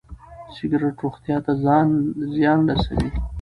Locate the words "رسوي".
2.75-3.09